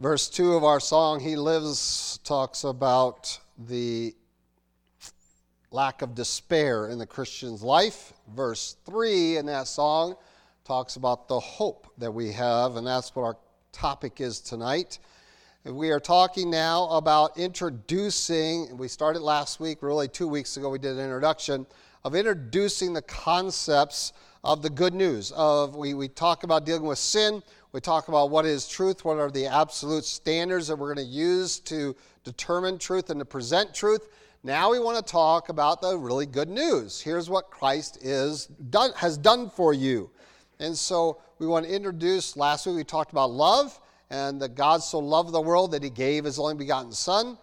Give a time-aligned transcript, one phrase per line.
[0.00, 4.14] Verse 2 of our song, He Lives, talks about the
[5.72, 8.12] lack of despair in the Christian's life.
[8.32, 10.14] Verse 3 in that song
[10.64, 13.36] talks about the hope that we have, and that's what our
[13.72, 15.00] topic is tonight.
[15.64, 20.78] We are talking now about introducing, we started last week, really two weeks ago, we
[20.78, 21.66] did an introduction
[22.04, 24.12] of introducing the concepts
[24.44, 25.32] of the good news.
[25.32, 27.42] Of we, we talk about dealing with sin,
[27.72, 31.12] we talk about what is truth, what are the absolute standards that we're going to
[31.12, 31.94] use to
[32.24, 34.08] determine truth and to present truth.
[34.42, 37.00] Now we want to talk about the really good news.
[37.00, 40.10] Here's what Christ is done, has done for you.
[40.60, 43.78] And so we want to introduce, last week we talked about love
[44.08, 47.36] and that God so loved the world that he gave his only begotten Son.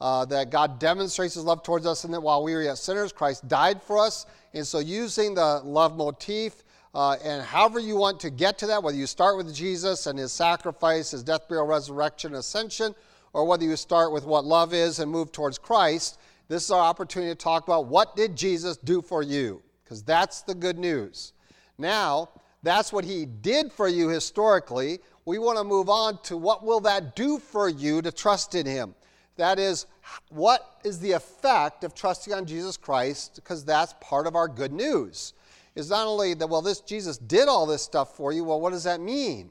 [0.00, 3.12] Uh, that God demonstrates his love towards us, and that while we were yet sinners,
[3.12, 4.26] Christ died for us.
[4.54, 6.62] And so, using the love motif,
[6.94, 10.18] uh, and however you want to get to that, whether you start with Jesus and
[10.18, 12.94] his sacrifice, his death, burial, resurrection, ascension,
[13.32, 16.80] or whether you start with what love is and move towards Christ, this is our
[16.80, 19.62] opportunity to talk about what did Jesus do for you?
[19.84, 21.34] Because that's the good news.
[21.76, 22.30] Now,
[22.62, 24.98] that's what he did for you historically.
[25.26, 28.64] We want to move on to what will that do for you to trust in
[28.64, 28.94] him?
[29.36, 29.86] That is,
[30.30, 33.36] what is the effect of trusting on Jesus Christ?
[33.36, 35.34] Because that's part of our good news
[35.78, 38.42] is not only that, well, this Jesus did all this stuff for you.
[38.42, 39.50] Well, what does that mean?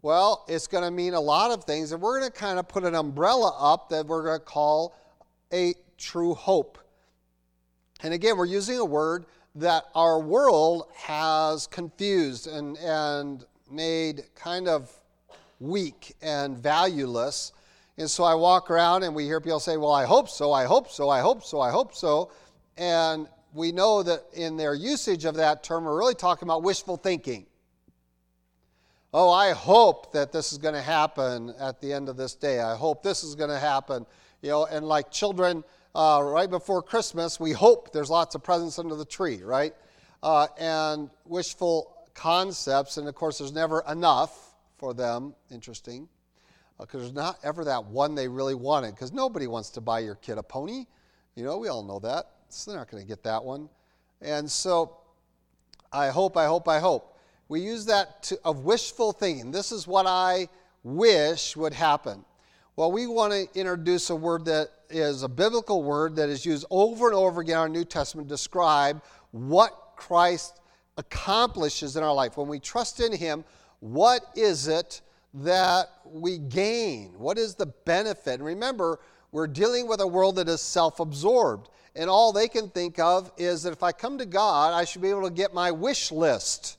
[0.00, 2.66] Well, it's going to mean a lot of things, and we're going to kind of
[2.66, 4.96] put an umbrella up that we're going to call
[5.52, 6.78] a true hope.
[8.02, 14.68] And again, we're using a word that our world has confused and, and made kind
[14.68, 14.90] of
[15.60, 17.52] weak and valueless.
[17.98, 20.64] And so I walk around and we hear people say, Well, I hope so, I
[20.64, 22.30] hope so, I hope so, I hope so.
[22.78, 26.98] And we know that in their usage of that term, we're really talking about wishful
[26.98, 27.46] thinking.
[29.14, 32.60] Oh, I hope that this is going to happen at the end of this day.
[32.60, 34.04] I hope this is going to happen.
[34.42, 38.78] You know, and like children, uh, right before Christmas, we hope there's lots of presents
[38.78, 39.74] under the tree, right?
[40.22, 45.34] Uh, and wishful concepts, and of course, there's never enough for them.
[45.50, 46.10] Interesting,
[46.78, 48.94] because uh, there's not ever that one they really wanted.
[48.94, 50.84] Because nobody wants to buy your kid a pony.
[51.34, 52.26] You know, we all know that.
[52.48, 53.68] So they're not going to get that one.
[54.20, 54.96] And so
[55.92, 57.16] I hope, I hope, I hope.
[57.48, 59.50] We use that to, of wishful thinking.
[59.50, 60.48] This is what I
[60.82, 62.24] wish would happen.
[62.76, 66.66] Well, we want to introduce a word that is a biblical word that is used
[66.70, 70.60] over and over again in our New Testament to describe what Christ
[70.98, 72.36] accomplishes in our life.
[72.36, 73.44] When we trust in Him,
[73.80, 75.00] what is it
[75.34, 77.14] that we gain?
[77.18, 78.34] What is the benefit?
[78.34, 79.00] And remember,
[79.32, 83.32] we're dealing with a world that is self absorbed and all they can think of
[83.38, 86.12] is that if I come to God, I should be able to get my wish
[86.12, 86.76] list.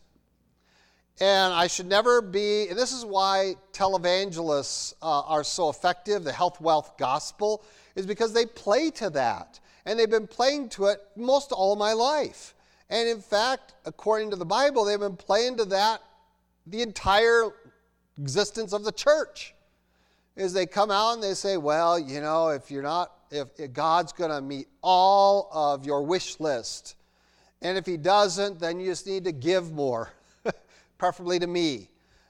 [1.20, 6.32] And I should never be, and this is why televangelists uh, are so effective, the
[6.32, 7.64] health, wealth, gospel,
[7.96, 9.60] is because they play to that.
[9.86, 12.54] And they've been playing to it most all my life.
[12.90, 16.02] And in fact, according to the Bible, they've been playing to that
[16.68, 17.50] the entire
[18.20, 19.56] existence of the church.
[20.36, 23.74] Is they come out and they say, well, you know, if you're not if, if
[23.74, 26.96] God's going to meet all of your wish list.
[27.62, 30.12] And if He doesn't, then you just need to give more,
[30.98, 31.90] preferably to me.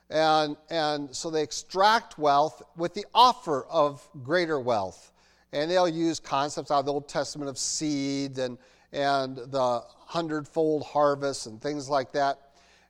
[0.09, 5.12] And, and so they extract wealth with the offer of greater wealth.
[5.52, 8.58] And they'll use concepts out of the Old Testament of seed and,
[8.91, 12.40] and the hundredfold harvest and things like that,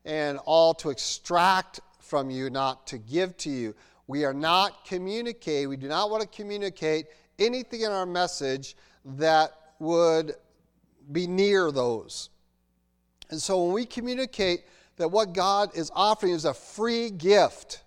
[0.06, 3.76] and all to extract from you, not to give to you.
[4.08, 7.08] We are not communicating, we do not want to communicate
[7.40, 8.76] anything in our message
[9.06, 10.36] that would
[11.12, 12.30] be near those.
[13.30, 14.64] And so when we communicate
[14.98, 17.84] that what God is offering is a free gift,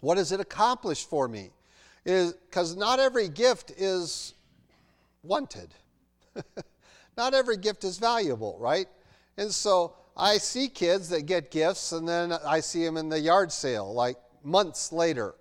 [0.00, 1.50] what does it accomplish for me?
[2.04, 4.34] Is because not every gift is
[5.22, 5.74] wanted.
[7.16, 8.86] not every gift is valuable, right?
[9.36, 13.20] And so I see kids that get gifts and then I see them in the
[13.20, 15.34] yard sale like months later.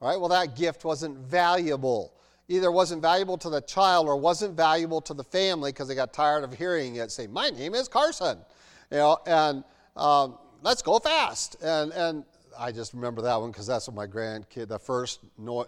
[0.00, 2.14] All right, well, that gift wasn't valuable.
[2.48, 6.12] Either wasn't valuable to the child or wasn't valuable to the family because they got
[6.12, 8.38] tired of hearing it say, My name is Carson.
[8.90, 9.62] You know, and
[9.96, 11.62] um, let's go fast.
[11.62, 12.24] And, and
[12.58, 15.66] I just remember that one because that's what my grandkid, the first no,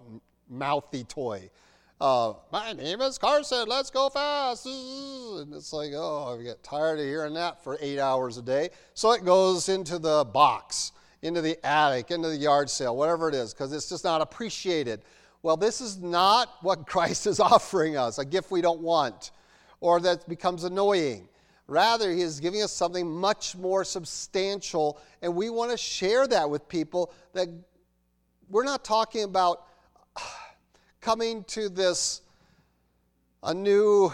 [0.49, 1.51] mouthy toy.
[2.01, 4.67] Uh, my name is Carson, let's go fast.
[4.67, 8.71] And it's like, oh, I get tired of hearing that for eight hours a day.
[8.95, 13.35] So it goes into the box into the attic, into the yard sale, whatever it
[13.35, 15.03] is, because it's just not appreciated.
[15.43, 19.31] Well, this is not what Christ is offering us, a gift we don't want
[19.83, 21.29] or that becomes annoying.
[21.67, 26.49] Rather, He is giving us something much more substantial, and we want to share that
[26.49, 27.49] with people that
[28.49, 29.67] we're not talking about
[31.01, 32.23] coming to this
[33.43, 34.13] a new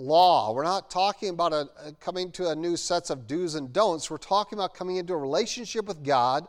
[0.00, 0.52] law.
[0.52, 4.10] We're not talking about a, a coming to a new sets of do's and don'ts.
[4.10, 6.46] We're talking about coming into a relationship with God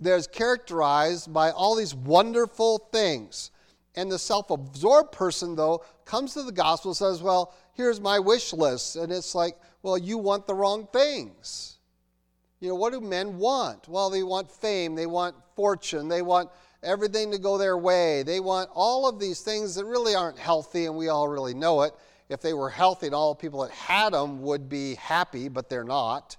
[0.00, 3.50] that is characterized by all these wonderful things.
[3.94, 8.18] And the self absorbed person, though, comes to the gospel and says, Well, here's my
[8.18, 8.96] wish list.
[8.96, 11.78] And it's like, Well, you want the wrong things.
[12.60, 13.88] You know, what do men want?
[13.88, 16.48] Well, they want fame, they want fortune, they want
[16.82, 18.22] everything to go their way.
[18.22, 21.82] They want all of these things that really aren't healthy, and we all really know
[21.82, 21.92] it.
[22.32, 25.68] If they were healthy and all the people that had them would be happy, but
[25.68, 26.38] they're not.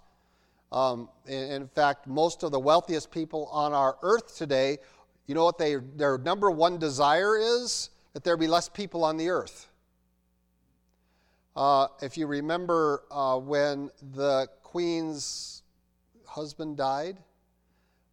[0.72, 4.80] Um, in, in fact, most of the wealthiest people on our earth today,
[5.28, 7.92] you know what they, their number one desire is?
[8.14, 9.70] That there be less people on the earth.
[11.56, 15.62] Uh, if you remember uh, when the queen's
[16.26, 17.20] husband died,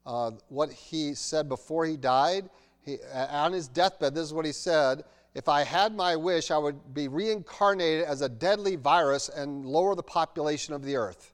[0.05, 2.51] uh, what he said before he died,
[2.85, 5.03] he, on his deathbed, this is what he said
[5.35, 9.95] If I had my wish, I would be reincarnated as a deadly virus and lower
[9.95, 11.33] the population of the earth.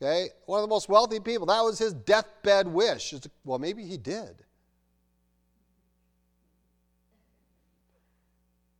[0.00, 0.28] Okay?
[0.46, 1.46] One of the most wealthy people.
[1.46, 3.14] That was his deathbed wish.
[3.44, 4.42] Well, maybe he did.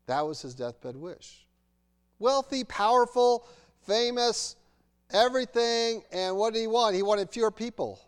[0.07, 1.47] That was his deathbed wish.
[2.19, 3.47] Wealthy, powerful,
[3.87, 4.57] famous,
[5.13, 6.03] everything.
[6.11, 6.95] And what did he want?
[6.95, 8.01] He wanted fewer people.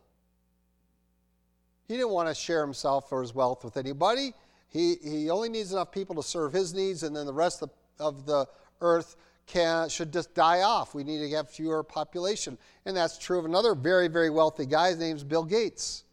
[1.87, 4.33] He didn't want to share himself or his wealth with anybody.
[4.69, 7.71] He, he only needs enough people to serve his needs, and then the rest of,
[7.99, 8.47] of the
[8.81, 9.17] earth
[9.47, 10.95] can, should just die off.
[10.95, 12.59] We need to have fewer population.
[12.85, 14.91] And that's true of another very, very wealthy guy.
[14.91, 16.05] His name's Bill Gates.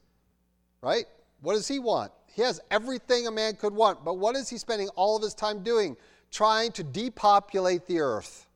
[0.82, 1.06] Right?
[1.42, 2.12] What does he want?
[2.28, 5.34] He has everything a man could want, but what is he spending all of his
[5.34, 5.96] time doing?
[6.32, 8.48] Trying to depopulate the earth.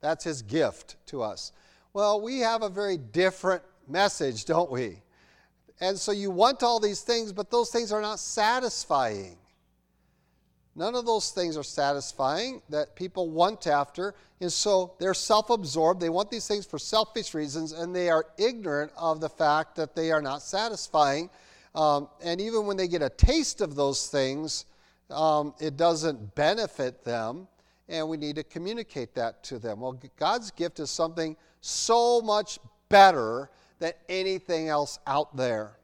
[0.00, 1.52] That's his gift to us.
[1.92, 5.01] Well, we have a very different message, don't we?
[5.82, 9.36] And so you want all these things, but those things are not satisfying.
[10.76, 14.14] None of those things are satisfying that people want after.
[14.40, 16.00] And so they're self absorbed.
[16.00, 19.96] They want these things for selfish reasons, and they are ignorant of the fact that
[19.96, 21.28] they are not satisfying.
[21.74, 24.66] Um, and even when they get a taste of those things,
[25.10, 27.48] um, it doesn't benefit them.
[27.88, 29.80] And we need to communicate that to them.
[29.80, 33.50] Well, God's gift is something so much better
[33.82, 35.76] than anything else out there.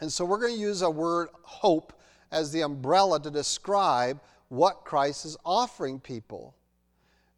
[0.00, 1.92] And so we're going to use a word hope
[2.32, 6.56] as the umbrella to describe what Christ is offering people.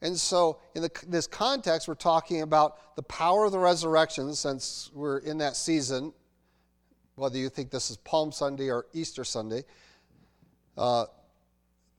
[0.01, 4.91] And so, in the, this context, we're talking about the power of the resurrection, since
[4.95, 6.15] we're in that season,
[7.17, 9.65] whether you think this is Palm Sunday or Easter Sunday.
[10.75, 11.05] Uh,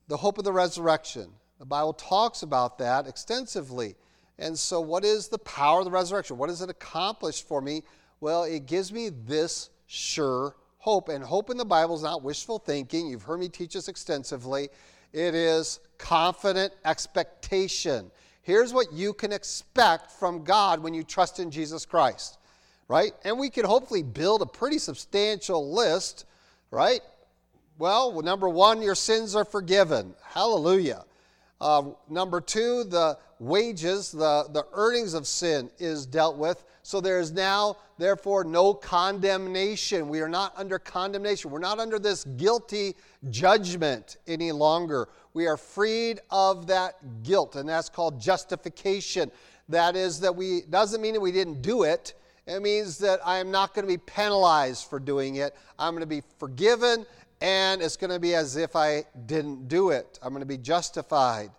[0.08, 1.30] the hope of the resurrection.
[1.60, 3.96] The Bible talks about that extensively.
[4.42, 6.36] And so, what is the power of the resurrection?
[6.36, 7.84] What does it accomplish for me?
[8.20, 11.10] Well, it gives me this sure hope.
[11.10, 13.08] And hope in the Bible is not wishful thinking.
[13.08, 14.70] You've heard me teach this extensively.
[15.14, 18.10] It is confident expectation.
[18.42, 22.40] Here's what you can expect from God when you trust in Jesus Christ,
[22.88, 23.12] right?
[23.24, 26.26] And we can hopefully build a pretty substantial list,
[26.72, 27.02] right?
[27.78, 30.16] Well, number one, your sins are forgiven.
[30.24, 31.04] Hallelujah.
[31.62, 36.64] Uh, number two, the wages, the, the earnings of sin is dealt with.
[36.82, 40.10] So there is now, therefore, no condemnation.
[40.10, 41.52] We are not under condemnation.
[41.52, 42.96] We're not under this guilty
[43.30, 45.10] judgment any longer.
[45.36, 49.32] We are freed of that guilt, and that's called justification.
[49.70, 52.16] That is, that we, doesn't mean that we didn't do it.
[52.48, 55.56] It means that I am not going to be penalized for doing it.
[55.78, 57.06] I'm going to be forgiven,
[57.42, 60.20] and it's going to be as if I didn't do it.
[60.22, 61.50] I'm going to be justified.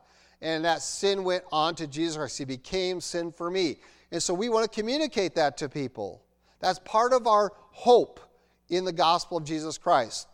[0.40, 2.38] And that sin went on to Jesus Christ.
[2.38, 3.78] He became sin for me.
[4.12, 6.22] And so we want to communicate that to people.
[6.60, 8.20] That's part of our hope
[8.68, 10.28] in the gospel of Jesus Christ.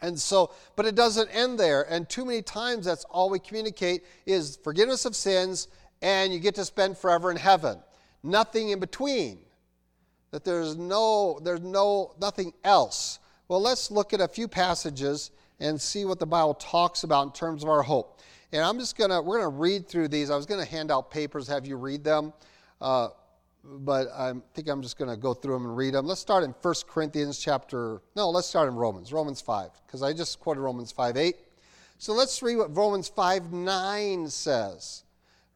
[0.00, 1.82] And so, but it doesn't end there.
[1.90, 5.68] And too many times that's all we communicate is forgiveness of sins
[6.02, 7.78] and you get to spend forever in heaven.
[8.22, 9.38] Nothing in between.
[10.32, 13.20] That there's no, there's no, nothing else.
[13.52, 15.30] Well, let's look at a few passages
[15.60, 18.18] and see what the Bible talks about in terms of our hope.
[18.50, 20.30] And I'm just gonna, we're gonna read through these.
[20.30, 22.32] I was gonna hand out papers, have you read them.
[22.80, 23.08] Uh,
[23.62, 26.06] but I think I'm just to go through them and read them.
[26.06, 30.14] Let's start in 1 Corinthians chapter, no, let's start in Romans, Romans 5, because I
[30.14, 31.36] just quoted Romans 5 8.
[31.98, 35.04] So let's read what Romans 5 9 says,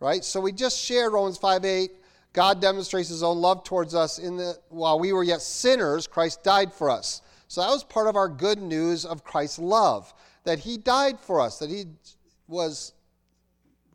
[0.01, 0.23] right?
[0.23, 1.93] So we just shared Romans 5 8.
[2.35, 6.43] God demonstrates his own love towards us in that while we were yet sinners, Christ
[6.45, 7.23] died for us.
[7.49, 10.13] So that was part of our good news of Christ's love,
[10.45, 11.85] that he died for us, that he
[12.49, 12.93] was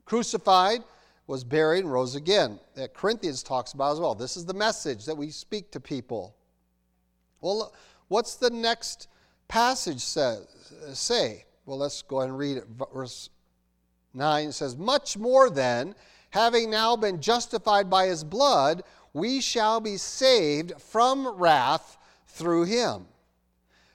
[0.05, 0.84] crucified
[1.27, 2.60] was buried and rose again.
[2.75, 4.15] That Corinthians talks about as well.
[4.15, 6.36] This is the message that we speak to people.
[7.39, 7.74] Well,
[8.10, 9.08] what's the next
[9.48, 11.46] passage say?
[11.65, 12.65] Well, let's go ahead and read it.
[12.93, 13.29] Verse
[14.13, 15.96] 9 says, Much more then,
[16.31, 23.05] having now been justified by his blood, we shall be saved from wrath through him.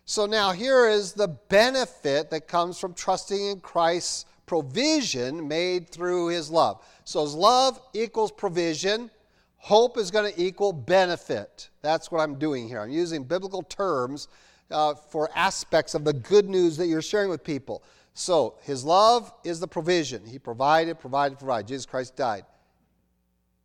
[0.09, 6.29] So now here is the benefit that comes from trusting in Christ's provision made through
[6.29, 6.81] his love.
[7.03, 9.11] So his love equals provision.
[9.57, 11.71] Hope is going to equal benefit.
[11.83, 12.81] That's what I'm doing here.
[12.81, 14.29] I'm using biblical terms
[14.71, 17.83] uh, for aspects of the good news that you're sharing with people.
[18.15, 20.25] So, his love is the provision.
[20.25, 21.67] He provided, provided, provided.
[21.69, 22.45] Jesus Christ died.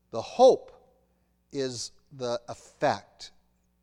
[0.10, 0.72] The hope
[1.54, 3.32] is the effect,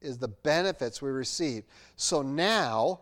[0.01, 1.65] is the benefits we receive.
[1.97, 3.01] So now,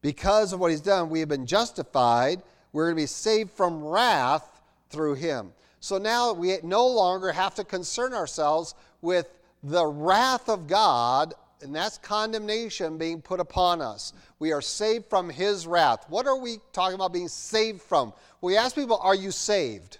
[0.00, 2.42] because of what he's done, we have been justified.
[2.72, 5.52] We're going to be saved from wrath through him.
[5.80, 9.28] So now we no longer have to concern ourselves with
[9.62, 14.12] the wrath of God and that's condemnation being put upon us.
[14.38, 16.04] We are saved from his wrath.
[16.08, 18.12] What are we talking about being saved from?
[18.40, 19.98] We ask people, Are you saved?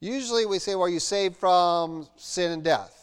[0.00, 2.97] Usually we say, Well, are you saved from sin and death?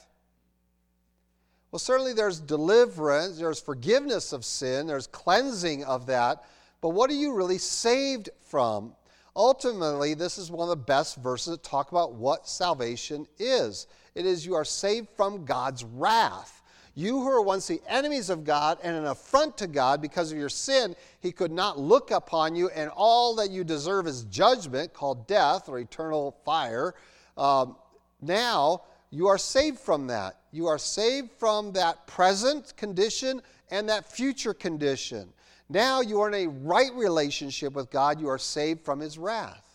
[1.75, 6.45] Well, certainly there's deliverance, there's forgiveness of sin, there's cleansing of that.
[6.79, 8.95] But what are you really saved from?
[9.35, 13.87] Ultimately, this is one of the best verses that talk about what salvation is.
[14.15, 16.61] It is you are saved from God's wrath.
[16.93, 20.37] You who were once the enemies of God and an affront to God because of
[20.37, 24.93] your sin, he could not look upon you, and all that you deserve is judgment,
[24.93, 26.95] called death or eternal fire.
[27.35, 27.75] Um,
[28.21, 30.37] now you are saved from that.
[30.55, 35.33] You are saved from that present condition and that future condition.
[35.67, 38.21] Now you are in a right relationship with God.
[38.21, 39.65] You are saved from his wrath.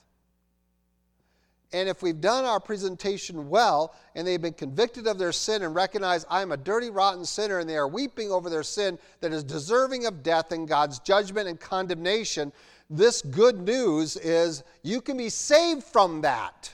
[1.75, 5.75] And if we've done our presentation well and they've been convicted of their sin and
[5.75, 9.45] recognize I'm a dirty, rotten sinner and they are weeping over their sin that is
[9.45, 12.55] deserving of death and God's judgment and condemnation,
[12.89, 16.73] this good news is you can be saved from that.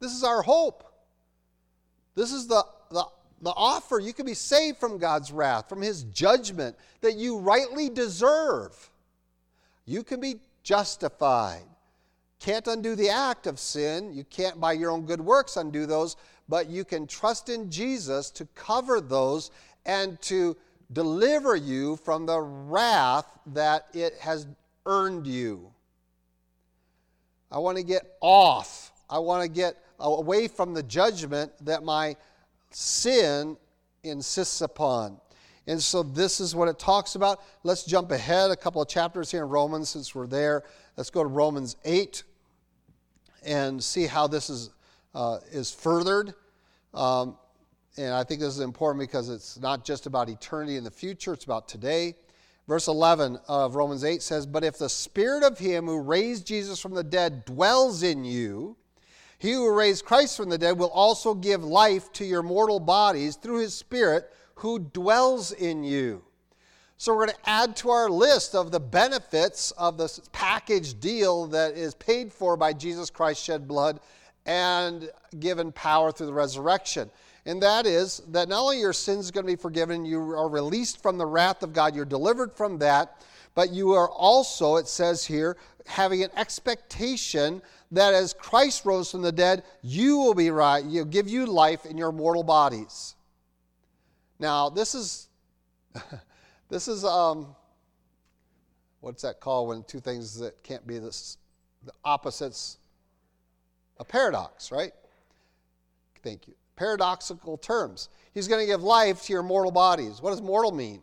[0.00, 0.85] This is our hope.
[2.16, 3.04] This is the, the,
[3.42, 4.00] the offer.
[4.00, 8.90] You can be saved from God's wrath, from His judgment that you rightly deserve.
[9.84, 11.62] You can be justified.
[12.40, 14.12] Can't undo the act of sin.
[14.12, 16.16] You can't, by your own good works, undo those,
[16.48, 19.50] but you can trust in Jesus to cover those
[19.84, 20.56] and to
[20.92, 24.46] deliver you from the wrath that it has
[24.86, 25.72] earned you.
[27.50, 28.92] I want to get off.
[29.08, 32.16] I want to get away from the judgment that my
[32.70, 33.56] sin
[34.02, 35.18] insists upon.
[35.66, 37.42] And so this is what it talks about.
[37.64, 40.62] Let's jump ahead a couple of chapters here in Romans since we're there.
[40.96, 42.22] Let's go to Romans 8
[43.44, 44.70] and see how this is,
[45.14, 46.34] uh, is furthered.
[46.94, 47.36] Um,
[47.96, 51.32] and I think this is important because it's not just about eternity in the future,
[51.32, 52.14] it's about today.
[52.68, 56.80] Verse 11 of Romans 8 says, But if the spirit of him who raised Jesus
[56.80, 58.76] from the dead dwells in you,
[59.38, 63.36] he who raised Christ from the dead will also give life to your mortal bodies
[63.36, 66.22] through his spirit who dwells in you.
[66.98, 71.46] So we're going to add to our list of the benefits of this package deal
[71.48, 74.00] that is paid for by Jesus Christ shed blood
[74.46, 77.10] and given power through the resurrection.
[77.44, 80.48] And that is that not only your sins are going to be forgiven, you are
[80.48, 83.22] released from the wrath of God, you're delivered from that,
[83.54, 87.62] but you are also, it says here, having an expectation
[87.92, 91.86] that as Christ rose from the dead, you will be right, you'll give you life
[91.86, 93.14] in your mortal bodies.
[94.38, 95.28] Now, this is
[96.68, 97.54] this is um,
[99.00, 101.38] what's that called when two things that can't be this,
[101.84, 102.78] the opposites?
[103.98, 104.92] A paradox, right?
[106.22, 106.54] Thank you.
[106.74, 108.10] Paradoxical terms.
[108.34, 110.20] He's going to give life to your mortal bodies.
[110.20, 111.00] What does mortal mean?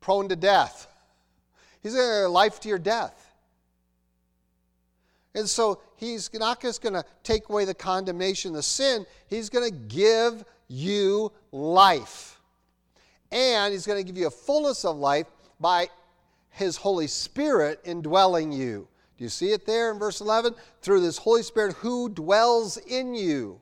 [0.00, 0.88] Prone to death.
[1.84, 3.30] He's going to life to your death.
[5.34, 9.70] And so he's not just going to take away the condemnation, the sin, he's going
[9.70, 12.40] to give you life.
[13.30, 15.26] And he's going to give you a fullness of life
[15.60, 15.88] by
[16.50, 18.88] his Holy Spirit indwelling you.
[19.18, 20.54] Do you see it there in verse 11?
[20.80, 23.60] Through this Holy Spirit who dwells in you.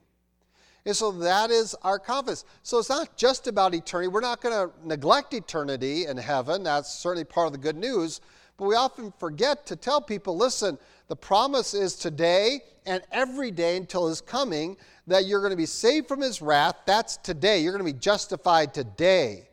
[0.85, 2.45] And so that is our confidence.
[2.63, 4.09] So it's not just about eternity.
[4.09, 6.65] We're not going to neglect eternity in heaven.
[6.65, 8.21] That's certainly part of the good news.
[8.57, 13.77] But we often forget to tell people listen, the promise is today and every day
[13.77, 16.77] until his coming that you're going to be saved from his wrath.
[16.85, 17.61] That's today.
[17.61, 19.49] You're going to be justified today.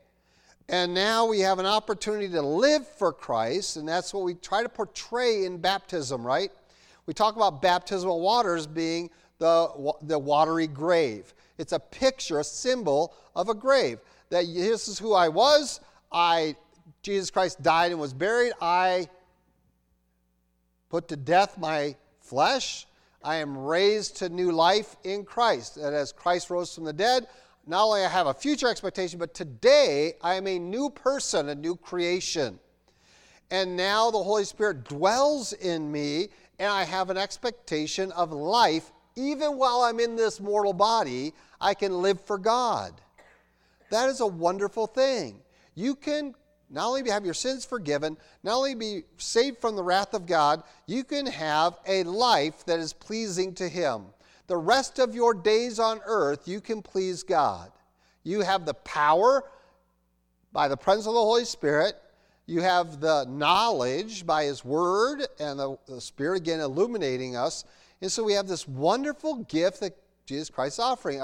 [0.68, 4.62] And now we have an opportunity to live for Christ, and that's what we try
[4.62, 6.52] to portray in baptism, right?
[7.08, 9.10] We talk about baptismal waters being
[9.40, 11.34] the, the watery grave.
[11.58, 14.00] It's a picture, a symbol of a grave.
[14.30, 15.80] That this is who I was.
[16.12, 16.56] I,
[17.02, 18.54] Jesus Christ died and was buried.
[18.62, 19.10] I
[20.90, 22.86] put to death my flesh.
[23.24, 25.76] I am raised to new life in Christ.
[25.76, 27.28] That as Christ rose from the dead,
[27.68, 31.56] not only I have a future expectation, but today I am a new person, a
[31.56, 32.60] new creation.
[33.52, 36.30] And now the Holy Spirit dwells in me,
[36.60, 38.92] and I have an expectation of life.
[39.16, 42.94] Even while I'm in this mortal body, I can live for God.
[43.90, 45.42] That is a wonderful thing.
[45.76, 46.36] You can
[46.70, 50.64] not only have your sins forgiven, not only be saved from the wrath of God,
[50.86, 54.06] you can have a life that is pleasing to Him.
[54.48, 57.72] The rest of your days on earth, you can please God.
[58.24, 59.44] You have the power
[60.52, 61.96] by the presence of the Holy Spirit.
[62.46, 67.64] You have the knowledge by His Word and the, the Spirit again illuminating us.
[68.02, 71.22] And so we have this wonderful gift that Jesus Christ is offering,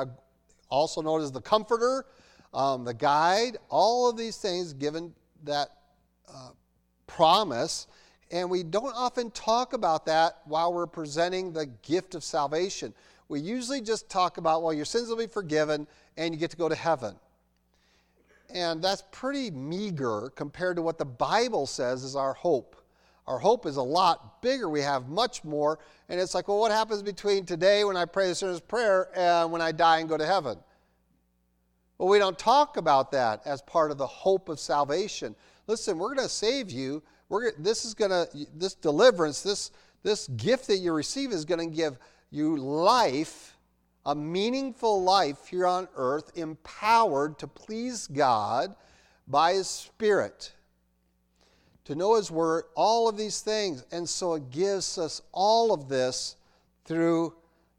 [0.70, 2.06] also known as the Comforter,
[2.54, 5.14] um, the Guide, all of these things given
[5.44, 5.70] that
[6.28, 6.50] uh,
[7.08, 7.88] promise.
[8.32, 12.94] And we don't often talk about that while we're presenting the gift of salvation.
[13.30, 16.58] We usually just talk about, well, your sins will be forgiven and you get to
[16.58, 17.16] go to heaven.
[18.54, 22.76] And that's pretty meager compared to what the Bible says is our hope.
[23.28, 24.70] Our hope is a lot bigger.
[24.70, 25.80] We have much more.
[26.10, 29.52] And it's like, well, what happens between today when I pray the sinner's prayer and
[29.52, 30.58] when I die and go to heaven?
[31.98, 35.36] Well, we don't talk about that as part of the hope of salvation.
[35.68, 37.02] Listen, we're going to save you.
[37.30, 39.72] We're, this is going to, this deliverance, this,
[40.04, 41.98] this gift that you receive is going to give
[42.30, 43.58] you life,
[44.06, 48.76] a meaningful life here on earth, empowered to please God
[49.28, 50.52] by His Spirit,
[51.86, 53.86] to know His Word, all of these things.
[53.92, 56.36] And so it gives us all of this
[56.86, 57.34] through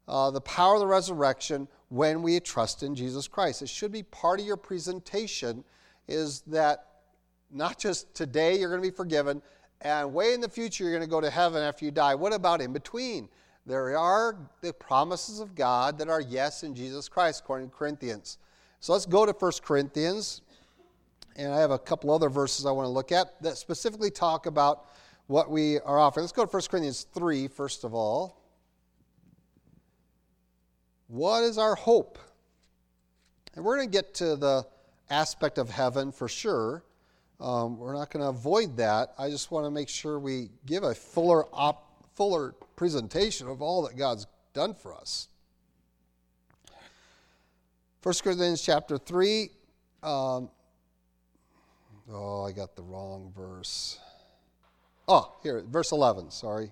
[0.07, 3.61] uh, the power of the resurrection when we trust in Jesus Christ.
[3.61, 5.63] It should be part of your presentation
[6.07, 6.85] is that
[7.51, 9.41] not just today you're going to be forgiven
[9.81, 12.15] and way in the future you're going to go to heaven after you die.
[12.15, 13.29] What about in between?
[13.65, 18.37] There are the promises of God that are yes in Jesus Christ, according to Corinthians.
[18.79, 20.41] So let's go to 1 Corinthians.
[21.37, 24.47] And I have a couple other verses I want to look at that specifically talk
[24.47, 24.85] about
[25.27, 26.23] what we are offering.
[26.23, 28.41] Let's go to 1 Corinthians 3, first of all.
[31.07, 32.17] What is our hope?
[33.55, 34.65] And we're going to get to the
[35.09, 36.83] aspect of heaven for sure.
[37.39, 39.13] Um, we're not going to avoid that.
[39.17, 43.83] I just want to make sure we give a fuller, op, fuller presentation of all
[43.83, 45.27] that God's done for us.
[48.01, 49.51] 1 Corinthians chapter 3.
[50.01, 50.49] Um,
[52.11, 53.99] oh, I got the wrong verse.
[55.07, 56.71] Oh, here, verse 11, sorry.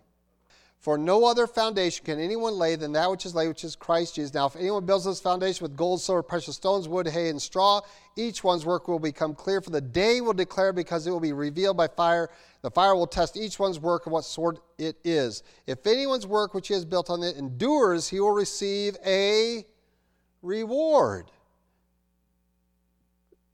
[0.85, 4.13] For no other foundation can anyone lay than that which is laid, which is Christ
[4.13, 4.35] Jesus.
[4.35, 7.81] Now, if anyone builds this foundation with gold, silver, precious stones, wood, hay, and straw,
[8.15, 11.33] each one's work will become clear, for the day will declare because it will be
[11.33, 12.29] revealed by fire.
[12.61, 15.41] The fire will test each one's work of what sort it is.
[15.65, 19.65] If anyone's work which he has built on it endures, he will receive a
[20.43, 21.31] reward.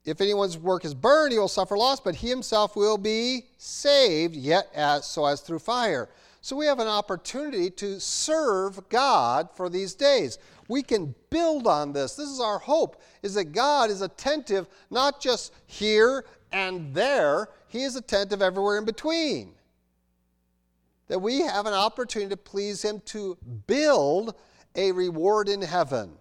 [0.04, 4.36] If anyone's work is burned, he will suffer loss, but he himself will be saved,
[4.36, 6.10] yet as so as through fire.
[6.42, 10.40] So we have an opportunity to serve God for these days.
[10.68, 12.16] We can build on this.
[12.16, 17.84] This is our hope is that God is attentive not just here and there, he
[17.84, 19.54] is attentive everywhere in between.
[21.10, 23.38] That we have an opportunity to please him to
[23.68, 24.34] build
[24.76, 26.14] a reward in heaven.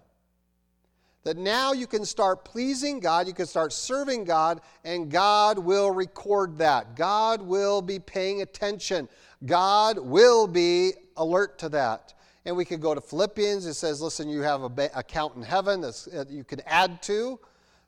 [1.24, 5.90] That now you can start pleasing God, you can start serving God, and God will
[5.90, 6.96] record that.
[6.96, 9.08] God will be paying attention.
[9.44, 12.14] God will be alert to that.
[12.46, 13.66] And we could go to Philippians.
[13.66, 17.38] It says, listen, you have an account in heaven that you can add to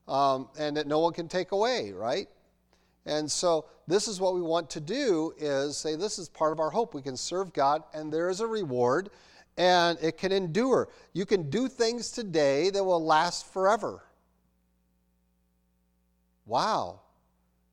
[0.07, 2.29] um, and that no one can take away, right?
[3.07, 6.61] And so this is what we want to do is say this is part of
[6.61, 6.95] our hope.
[6.95, 9.11] We can serve God and there is a reward
[9.57, 10.89] and it can endure.
[11.13, 14.03] You can do things today that will last forever.
[16.47, 17.01] Wow.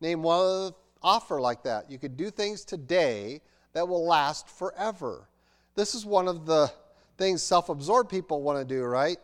[0.01, 1.89] Name one offer like that.
[1.89, 3.41] You could do things today
[3.73, 5.29] that will last forever.
[5.75, 6.71] This is one of the
[7.17, 9.17] things self absorbed people want to do, right?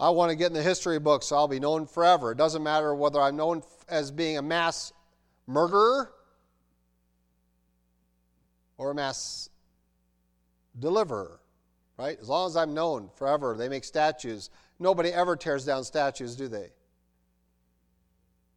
[0.00, 2.30] I want to get in the history books, so I'll be known forever.
[2.32, 4.92] It doesn't matter whether I'm known as being a mass
[5.46, 6.12] murderer
[8.76, 9.50] or a mass
[10.78, 11.40] deliverer,
[11.96, 12.18] right?
[12.20, 14.50] As long as I'm known forever, they make statues.
[14.78, 16.70] Nobody ever tears down statues, do they?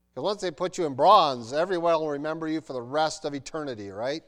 [0.10, 3.34] Because once they put you in bronze, everyone will remember you for the rest of
[3.34, 4.24] eternity, right?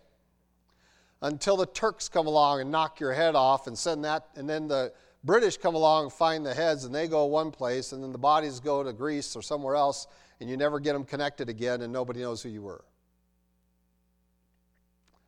[1.23, 4.67] until the Turks come along and knock your head off and send that, and then
[4.67, 8.11] the British come along and find the heads and they go one place and then
[8.11, 10.05] the bodies go to Greece or somewhere else
[10.41, 12.83] and you never get them connected again and nobody knows who you were.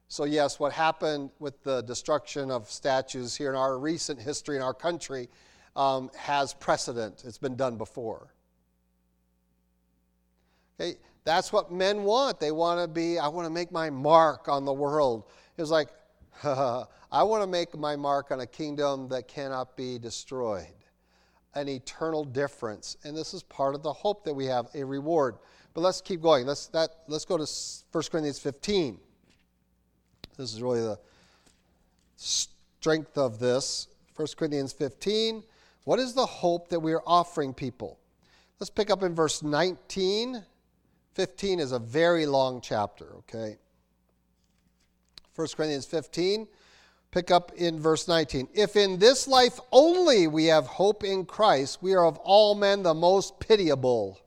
[0.07, 4.61] So, yes, what happened with the destruction of statues here in our recent history in
[4.61, 5.29] our country
[5.75, 7.23] um, has precedent.
[7.25, 8.33] It's been done before.
[10.79, 12.39] Okay, that's what men want.
[12.39, 15.25] They want to be, I want to make my mark on the world.
[15.57, 15.89] It's like,
[16.43, 20.67] I want to make my mark on a kingdom that cannot be destroyed,
[21.55, 22.97] an eternal difference.
[23.03, 25.37] And this is part of the hope that we have, a reward.
[25.73, 26.45] But let's keep going.
[26.45, 27.47] Let's, that, let's go to
[27.91, 28.99] 1 Corinthians 15.
[30.37, 30.99] This is really the
[32.15, 33.87] strength of this.
[34.15, 35.43] 1 Corinthians 15.
[35.83, 37.99] What is the hope that we are offering people?
[38.59, 40.43] Let's pick up in verse 19.
[41.13, 43.57] 15 is a very long chapter, okay?
[45.35, 46.47] 1 Corinthians 15,
[47.11, 48.47] pick up in verse 19.
[48.53, 52.83] If in this life only we have hope in Christ, we are of all men
[52.83, 54.19] the most pitiable.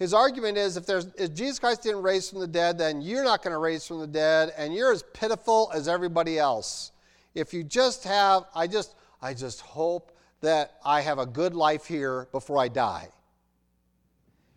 [0.00, 3.22] His argument is if, there's, if Jesus Christ didn't raise from the dead, then you're
[3.22, 6.92] not going to raise from the dead, and you're as pitiful as everybody else.
[7.34, 10.10] If you just have, I just, I just hope
[10.40, 13.10] that I have a good life here before I die.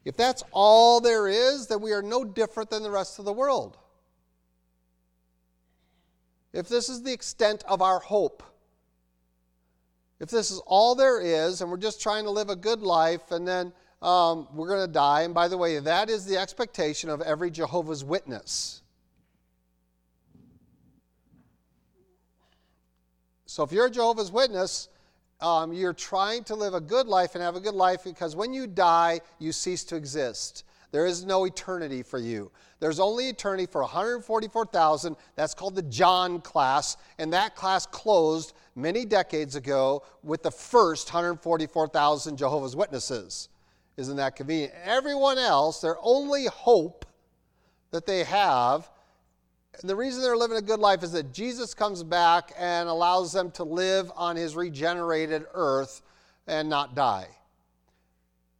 [0.05, 3.33] If that's all there is, then we are no different than the rest of the
[3.33, 3.77] world.
[6.53, 8.43] If this is the extent of our hope,
[10.21, 13.31] if this is all there is, and we're just trying to live a good life,
[13.31, 15.21] and then um, we're going to die.
[15.21, 18.81] And by the way, that is the expectation of every Jehovah's Witness.
[23.45, 24.89] So if you're a Jehovah's Witness,
[25.39, 28.53] um, you're trying to live a good life and have a good life because when
[28.53, 30.63] you die, you cease to exist.
[30.91, 32.51] There is no eternity for you.
[32.79, 35.15] There's only eternity for 144,000.
[35.35, 41.07] That's called the John class, and that class closed many decades ago with the first
[41.11, 43.49] 144,000 Jehovah's Witnesses.
[43.97, 44.73] Isn't that convenient?
[44.83, 47.05] Everyone else, their only hope
[47.91, 48.89] that they have,
[49.79, 53.33] and the reason they're living a good life is that Jesus comes back and allows
[53.33, 56.01] them to live on his regenerated earth
[56.47, 57.27] and not die.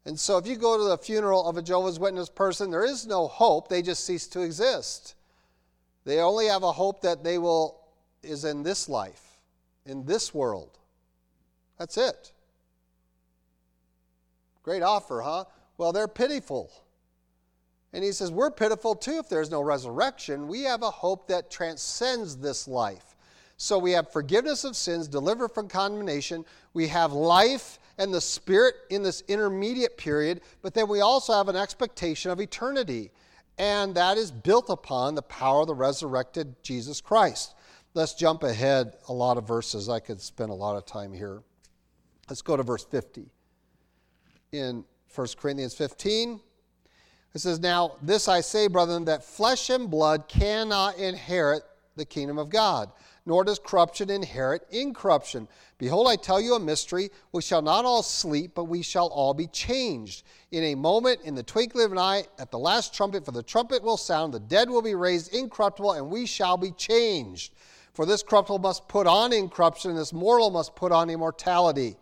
[0.05, 3.07] And so if you go to the funeral of a Jehovah's Witness person, there is
[3.07, 5.15] no hope, they just cease to exist.
[6.05, 7.79] They only have a hope that they will
[8.21, 9.39] is in this life,
[9.85, 10.77] in this world.
[11.77, 12.31] That's it.
[14.63, 15.43] Great offer, huh?
[15.77, 16.71] Well, they're pitiful.
[17.91, 20.47] And he says, We're pitiful too if there's no resurrection.
[20.47, 23.15] We have a hope that transcends this life.
[23.57, 26.43] So we have forgiveness of sins, delivered from condemnation.
[26.73, 31.49] We have life and the Spirit in this intermediate period, but then we also have
[31.49, 33.11] an expectation of eternity.
[33.59, 37.53] And that is built upon the power of the resurrected Jesus Christ.
[37.93, 39.87] Let's jump ahead a lot of verses.
[39.89, 41.43] I could spend a lot of time here.
[42.27, 43.32] Let's go to verse 50
[44.53, 46.39] in 1 Corinthians 15.
[47.33, 51.63] It says, Now this I say, brethren, that flesh and blood cannot inherit
[51.95, 52.91] the kingdom of God,
[53.25, 55.47] nor does corruption inherit incorruption.
[55.77, 57.09] Behold, I tell you a mystery.
[57.31, 60.23] We shall not all sleep, but we shall all be changed.
[60.51, 63.43] In a moment, in the twinkling of an eye, at the last trumpet, for the
[63.43, 67.53] trumpet will sound, the dead will be raised incorruptible, and we shall be changed.
[67.93, 71.97] For this corruptible must put on incorruption, and this mortal must put on immortality.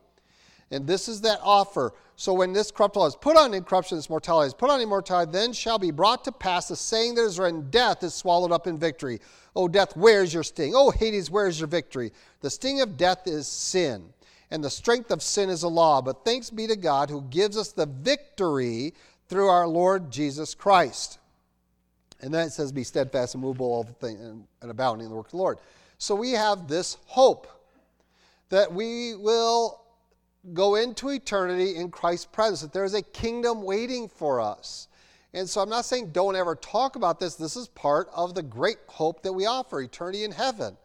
[0.72, 1.94] And this is that offer.
[2.16, 5.52] So when this corruptible is put on incorruption, this mortality is put on immortality, then
[5.54, 8.78] shall be brought to pass the saying that is written, Death is swallowed up in
[8.78, 9.20] victory.
[9.56, 10.74] O death, where's your sting?
[10.76, 12.12] O Hades, where's your victory?
[12.40, 14.14] The sting of death is sin,
[14.50, 16.02] and the strength of sin is a law.
[16.02, 18.94] But thanks be to God who gives us the victory
[19.28, 21.20] through our Lord Jesus Christ.
[22.22, 25.10] And then it says, Be steadfast and movable all the thing, and, and abounding in
[25.10, 25.58] the work of the Lord.
[25.98, 27.48] So we have this hope
[28.50, 29.81] that we will
[30.54, 34.88] go into eternity in Christ's presence, that there's a kingdom waiting for us.
[35.34, 37.36] And so I'm not saying don't ever talk about this.
[37.36, 40.76] This is part of the great hope that we offer eternity in heaven.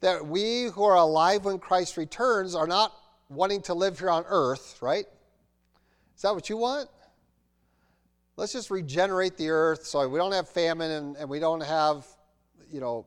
[0.00, 2.92] That we who are alive when Christ returns are not
[3.28, 5.04] wanting to live here on earth, right?
[6.16, 6.88] Is that what you want?
[8.36, 12.06] Let's just regenerate the earth so we don't have famine and, and we don't have,
[12.72, 13.06] you know,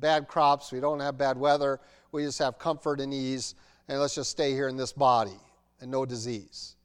[0.00, 1.78] bad crops, we don't have bad weather,
[2.10, 3.54] we just have comfort and ease
[3.92, 5.38] and let's just stay here in this body
[5.82, 6.76] and no disease.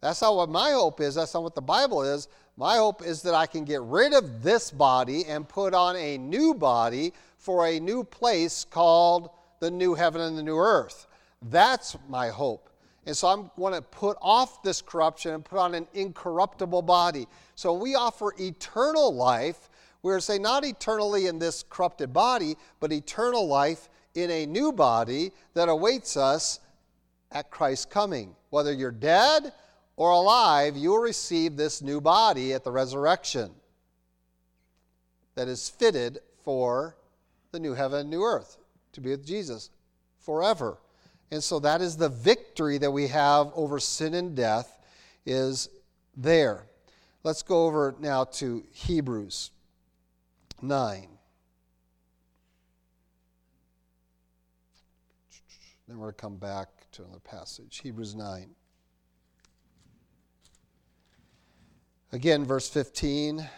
[0.00, 1.14] That's not what my hope is.
[1.14, 2.28] That's not what the Bible is.
[2.56, 6.16] My hope is that I can get rid of this body and put on a
[6.16, 9.28] new body for a new place called
[9.60, 11.06] the new heaven and the new earth.
[11.42, 12.70] That's my hope.
[13.04, 17.26] And so I want to put off this corruption and put on an incorruptible body.
[17.54, 19.68] So we offer eternal life.
[20.02, 25.32] We're saying not eternally in this corrupted body, but eternal life in a new body
[25.54, 26.60] that awaits us
[27.32, 28.34] at Christ's coming.
[28.50, 29.52] Whether you're dead
[29.96, 33.50] or alive, you will receive this new body at the resurrection
[35.34, 36.96] that is fitted for
[37.52, 38.56] the new heaven and new earth
[38.92, 39.70] to be with Jesus
[40.18, 40.78] forever.
[41.30, 44.78] And so that is the victory that we have over sin and death
[45.24, 45.68] is
[46.16, 46.66] there.
[47.22, 49.50] Let's go over now to Hebrews
[50.62, 51.15] 9.
[55.86, 58.50] Then we're going to come back to another passage, Hebrews 9.
[62.12, 63.48] Again, verse 15.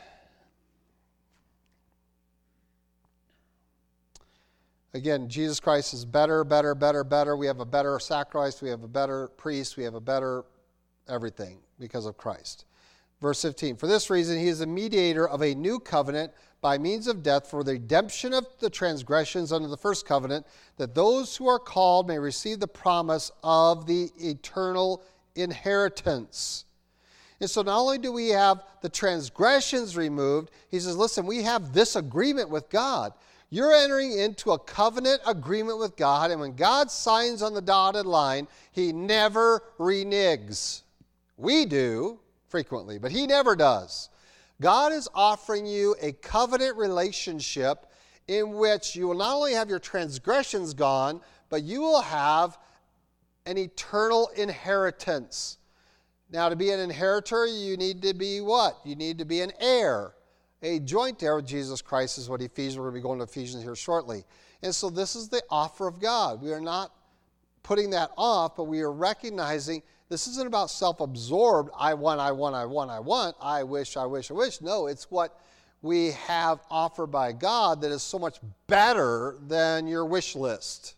[4.95, 7.37] Again, Jesus Christ is better, better, better, better.
[7.37, 8.61] We have a better sacrifice.
[8.61, 9.77] We have a better priest.
[9.77, 10.45] We have a better
[11.09, 12.65] everything because of Christ.
[13.21, 17.07] Verse 15 For this reason, he is a mediator of a new covenant by means
[17.07, 21.47] of death for the redemption of the transgressions under the first covenant, that those who
[21.47, 25.03] are called may receive the promise of the eternal
[25.37, 26.65] inheritance.
[27.41, 31.73] And so not only do we have the transgressions removed, he says, listen, we have
[31.73, 33.13] this agreement with God.
[33.51, 38.05] You're entering into a covenant agreement with God, and when God signs on the dotted
[38.05, 40.83] line, he never reneges.
[41.37, 42.19] We do
[42.49, 44.09] frequently, but he never does.
[44.61, 47.87] God is offering you a covenant relationship
[48.27, 52.59] in which you will not only have your transgressions gone, but you will have
[53.47, 55.59] an eternal inheritance.
[56.31, 58.79] Now, to be an inheritor, you need to be what?
[58.85, 60.13] You need to be an heir
[60.63, 63.25] a joint heir with Jesus Christ is what Ephesians, we're going to be going to
[63.25, 64.25] Ephesians here shortly.
[64.63, 66.43] And so this is the offer of God.
[66.43, 66.93] We are not
[67.63, 72.33] putting that off, but we are recognizing this isn't about self absorbed, I want, I
[72.33, 74.61] want, I want, I want, I wish, I wish, I wish.
[74.61, 75.39] No, it's what
[75.83, 80.95] we have offered by God that is so much better than your wish list.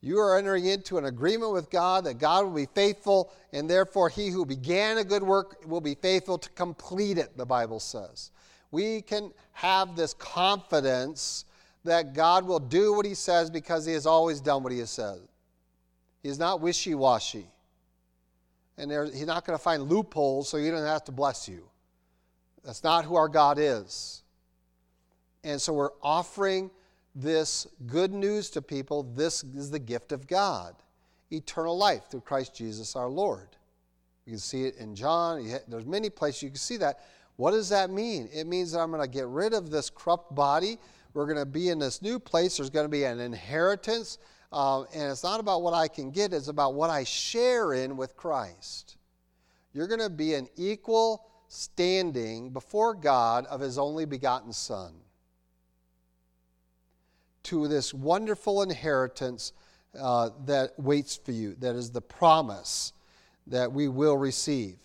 [0.00, 4.08] You are entering into an agreement with God that God will be faithful, and therefore
[4.08, 8.32] he who began a good work will be faithful to complete it, the Bible says.
[8.72, 11.44] We can have this confidence
[11.84, 14.90] that God will do what he says because he has always done what he has
[14.90, 15.20] said.
[16.22, 17.46] He is not wishy washy.
[18.78, 21.68] And there, he's not going to find loopholes so he doesn't have to bless you.
[22.64, 24.22] That's not who our God is.
[25.44, 26.70] And so we're offering
[27.14, 29.02] this good news to people.
[29.02, 30.74] This is the gift of God
[31.32, 33.48] eternal life through Christ Jesus our Lord.
[34.26, 35.44] You can see it in John.
[35.66, 37.00] There's many places you can see that.
[37.36, 38.28] What does that mean?
[38.32, 40.78] It means that I'm going to get rid of this corrupt body.
[41.14, 42.56] We're going to be in this new place.
[42.58, 44.18] There's going to be an inheritance.
[44.52, 47.96] Uh, and it's not about what I can get, it's about what I share in
[47.96, 48.96] with Christ.
[49.72, 54.92] You're going to be an equal standing before God of His only begotten Son
[57.44, 59.52] to this wonderful inheritance
[59.98, 62.92] uh, that waits for you, that is the promise
[63.46, 64.76] that we will receive.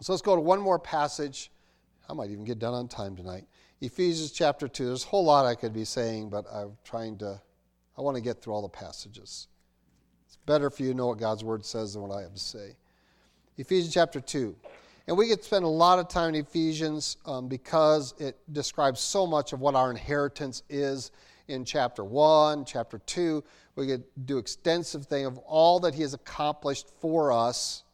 [0.00, 1.50] So let's go to one more passage.
[2.08, 3.44] I might even get done on time tonight.
[3.80, 4.86] Ephesians chapter 2.
[4.86, 7.40] There's a whole lot I could be saying, but I'm trying to,
[7.96, 9.48] I want to get through all the passages.
[10.26, 12.40] It's better for you to know what God's word says than what I have to
[12.40, 12.76] say.
[13.58, 14.56] Ephesians chapter 2.
[15.08, 19.26] And we could spend a lot of time in Ephesians um, because it describes so
[19.26, 21.10] much of what our inheritance is
[21.48, 23.42] in chapter 1, chapter 2.
[23.74, 27.84] We could do extensive thing of all that he has accomplished for us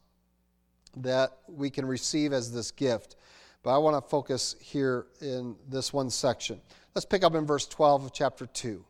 [0.97, 3.15] that we can receive as this gift.
[3.63, 6.61] But I want to focus here in this one section.
[6.95, 8.85] Let's pick up in verse 12 of chapter 2.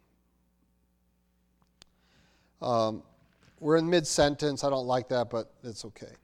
[2.62, 3.04] Um,
[3.60, 4.64] we're in mid sentence.
[4.64, 6.16] I don't like that, but it's okay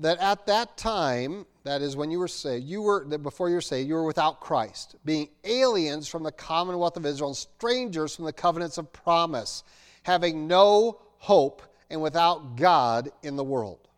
[0.00, 3.60] that at that time, that is when you were saved, you were before you were
[3.60, 8.24] saved, you were without Christ, being aliens from the commonwealth of Israel and strangers from
[8.24, 9.64] the covenants of promise,
[10.04, 13.88] having no hope and without God in the world.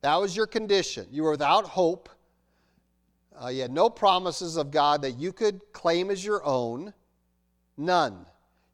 [0.00, 1.06] That was your condition.
[1.10, 2.08] You were without hope.
[3.40, 6.94] Uh, you had no promises of God that you could claim as your own.
[7.76, 8.26] None.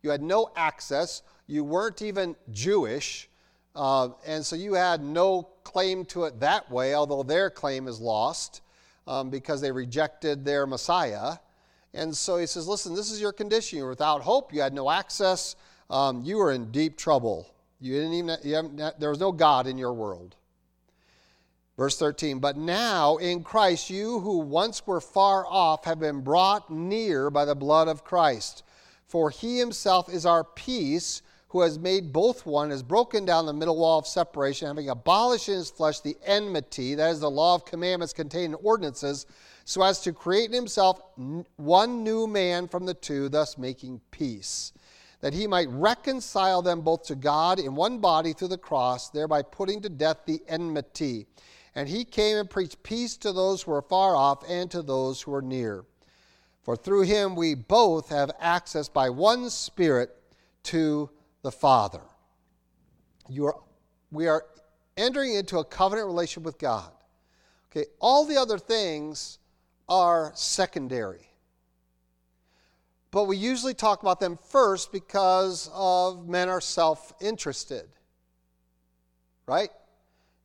[0.03, 1.23] You had no access.
[1.47, 3.29] You weren't even Jewish.
[3.75, 8.01] Uh, and so you had no claim to it that way, although their claim is
[8.01, 8.63] lost
[9.07, 11.37] um, because they rejected their Messiah.
[11.93, 13.79] And so he says, Listen, this is your condition.
[13.79, 15.57] You were without hope, you had no access,
[15.91, 17.49] um, you were in deep trouble.
[17.81, 20.37] You didn't even, you there was no God in your world.
[21.77, 26.71] Verse 13, but now in Christ, you who once were far off have been brought
[26.71, 28.63] near by the blood of Christ.
[29.09, 31.21] For he himself is our peace
[31.55, 35.49] who has made both one, has broken down the middle wall of separation, having abolished
[35.49, 39.25] in his flesh the enmity, that is the law of commandments contained in ordinances,
[39.65, 41.01] so as to create in himself
[41.55, 44.73] one new man from the two, thus making peace,
[45.21, 49.43] that he might reconcile them both to God in one body through the cross, thereby
[49.43, 51.25] putting to death the enmity.
[51.77, 55.23] And he came and preached peace to those who were far off and to those
[55.23, 55.85] who were near.
[56.65, 60.11] For through him we both have access by one Spirit
[60.65, 61.11] to
[61.45, 62.01] the Father.
[63.29, 63.57] You are,
[64.11, 64.47] we are
[64.97, 66.91] entering into a covenant relationship with God.
[67.71, 69.39] Okay, all the other things
[69.89, 71.29] are secondary.
[73.11, 77.87] But we usually talk about them first because of men are self interested.
[79.47, 79.69] Right?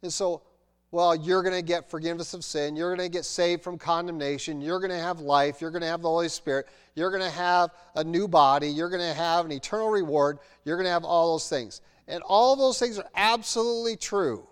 [0.03, 0.43] And so,
[0.91, 2.75] well, you're going to get forgiveness of sin.
[2.75, 4.59] You're going to get saved from condemnation.
[4.59, 5.61] You're going to have life.
[5.61, 6.67] You're going to have the Holy Spirit.
[6.95, 8.69] You're going to have a new body.
[8.69, 10.39] You're going to have an eternal reward.
[10.65, 11.81] You're going to have all those things.
[12.07, 14.47] And all those things are absolutely true.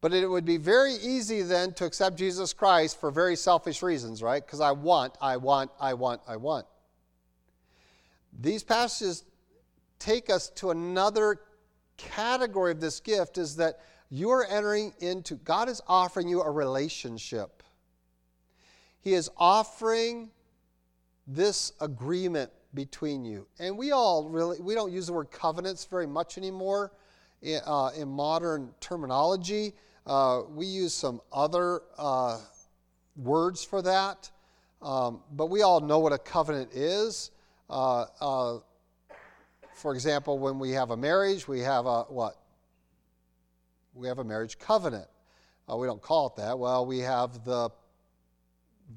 [0.00, 4.22] But it would be very easy then to accept Jesus Christ for very selfish reasons,
[4.22, 4.44] right?
[4.44, 6.64] Because I want, I want, I want, I want.
[8.38, 9.24] These passages
[9.98, 11.40] take us to another
[11.96, 16.50] category of this gift is that you are entering into, God is offering you a
[16.50, 17.62] relationship.
[19.00, 20.30] He is offering
[21.26, 23.46] this agreement between you.
[23.58, 26.92] And we all really, we don't use the word covenants very much anymore
[27.42, 29.74] in, uh, in modern terminology.
[30.06, 32.38] Uh, we use some other uh,
[33.16, 34.30] words for that,
[34.82, 37.32] um, but we all know what a covenant is.
[37.68, 38.58] Uh, uh,
[39.74, 42.36] for example, when we have a marriage, we have a what?
[43.96, 45.08] We have a marriage covenant.
[45.70, 46.58] Uh, we don't call it that.
[46.58, 47.70] Well, we have the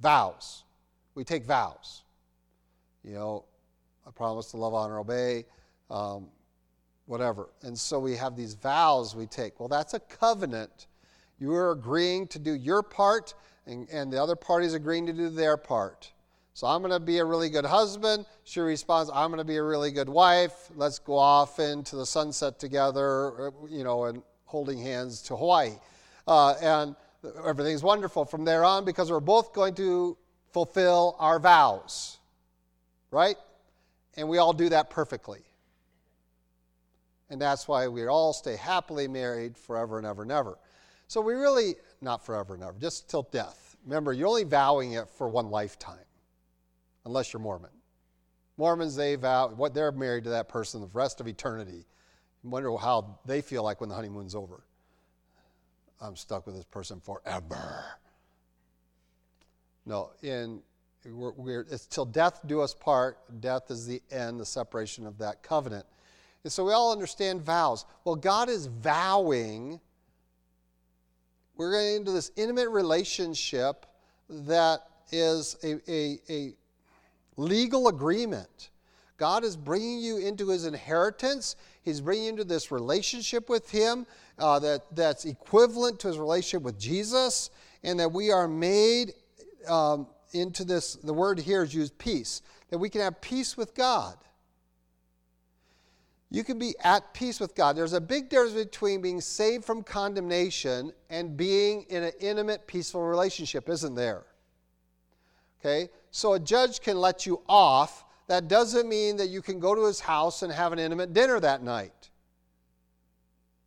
[0.02, 0.64] vows.
[1.16, 2.04] We take vows.
[3.04, 3.46] You know,
[4.06, 5.46] I promise to love, honor, obey.
[5.90, 6.28] Um,
[7.06, 7.50] whatever.
[7.64, 9.60] And so we have these vows we take.
[9.60, 10.88] Well, that's a covenant
[11.40, 13.34] you are agreeing to do your part,
[13.66, 16.12] and, and the other party is agreeing to do their part.
[16.54, 18.26] So I'm going to be a really good husband.
[18.44, 20.70] She responds, I'm going to be a really good wife.
[20.76, 25.74] Let's go off into the sunset together, you know, and holding hands to Hawaii.
[26.28, 26.96] Uh, and
[27.46, 30.18] everything's wonderful from there on because we're both going to
[30.52, 32.18] fulfill our vows,
[33.12, 33.36] right?
[34.18, 35.42] And we all do that perfectly.
[37.30, 40.58] And that's why we all stay happily married forever and ever and ever.
[41.08, 43.78] So we really, not forever and ever, just till death.
[43.86, 45.98] Remember, you're only vowing it for one lifetime,
[47.06, 47.70] unless you're Mormon.
[48.58, 51.86] Mormons, they vow, what they're married to that person the rest of eternity.
[52.44, 54.64] Wonder how they feel like when the honeymoon's over.
[56.02, 57.84] I'm stuck with this person forever.
[59.86, 60.62] No, in
[61.06, 63.18] we're, we're, it's till death do us part.
[63.42, 65.86] Death is the end, the separation of that covenant.
[66.44, 67.86] And so we all understand vows.
[68.06, 69.80] Well, God is vowing
[71.60, 73.86] we're getting into this intimate relationship
[74.30, 74.80] that
[75.12, 76.54] is a, a, a
[77.36, 78.70] legal agreement.
[79.18, 81.58] God is bringing you into his inheritance.
[81.90, 84.06] He's bringing you into this relationship with him
[84.38, 87.50] uh, that, that's equivalent to his relationship with Jesus,
[87.84, 89.14] and that we are made
[89.68, 90.96] um, into this.
[90.96, 94.18] The word here is used peace, that we can have peace with God
[96.32, 97.76] you can be at peace with God.
[97.76, 103.02] There's a big difference between being saved from condemnation and being in an intimate, peaceful
[103.02, 104.24] relationship, isn't there?
[105.60, 105.90] Okay?
[106.12, 108.06] So a judge can let you off.
[108.30, 111.40] That doesn't mean that you can go to his house and have an intimate dinner
[111.42, 112.10] that night.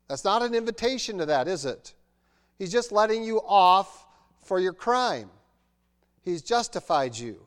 [0.08, 1.92] That's not an invitation to that, is it?
[2.58, 4.06] He's just letting you off
[4.42, 5.28] for your crime.
[6.24, 7.46] He's justified you.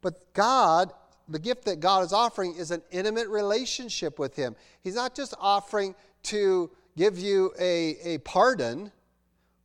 [0.00, 0.92] But God
[1.28, 4.54] the gift that God is offering is an intimate relationship with Him.
[4.82, 8.92] He's not just offering to give you a, a pardon,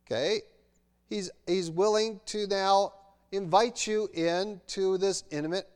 [0.06, 0.42] okay?
[1.08, 2.92] He's, he's willing to now
[3.32, 5.68] invite you into this intimate,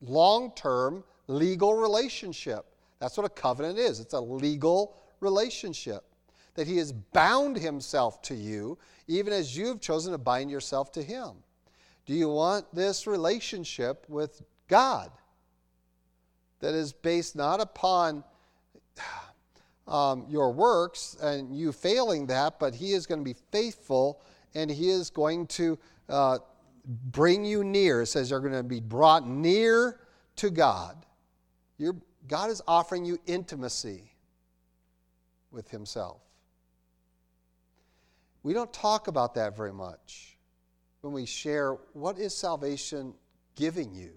[0.00, 2.66] long term, legal relationship.
[2.98, 6.04] That's what a covenant is it's a legal relationship.
[6.54, 11.02] That He has bound Himself to you, even as you've chosen to bind yourself to
[11.02, 11.30] Him.
[12.06, 15.10] Do you want this relationship with God?
[16.60, 18.22] that is based not upon
[19.88, 24.20] um, your works and you failing that, but He is going to be faithful
[24.54, 25.78] and He is going to
[26.08, 26.38] uh,
[26.84, 28.02] bring you near.
[28.02, 30.00] It says you're going to be brought near
[30.36, 31.04] to God.
[31.78, 31.96] You're,
[32.28, 34.14] God is offering you intimacy
[35.50, 36.20] with Himself.
[38.42, 40.38] We don't talk about that very much
[41.02, 43.14] when we share what is salvation
[43.54, 44.12] giving you.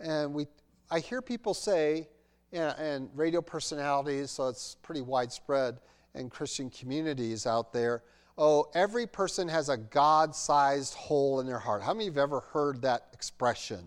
[0.00, 0.46] And we,
[0.90, 2.08] I hear people say,
[2.52, 5.78] and, and radio personalities, so it's pretty widespread
[6.14, 8.02] in Christian communities out there.
[8.42, 11.82] Oh, every person has a God sized hole in their heart.
[11.82, 13.86] How many of you have ever heard that expression?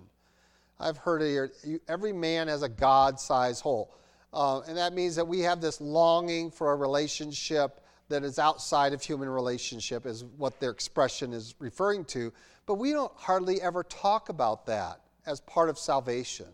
[0.79, 1.79] I've heard it here.
[1.87, 3.95] Every man has a God sized hole.
[4.31, 8.93] Uh, and that means that we have this longing for a relationship that is outside
[8.93, 12.31] of human relationship, is what their expression is referring to.
[12.67, 16.45] But we don't hardly ever talk about that as part of salvation.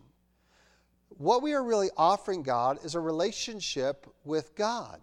[1.18, 5.00] What we are really offering God is a relationship with God.